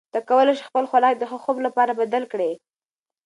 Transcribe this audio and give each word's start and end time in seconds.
ته 0.13 0.19
کولی 0.29 0.53
شې 0.57 0.63
خپل 0.69 0.83
خوراک 0.89 1.15
د 1.17 1.23
ښه 1.29 1.37
خوب 1.43 1.57
لپاره 1.65 1.97
بدل 2.01 2.23
کړې. 2.31 2.51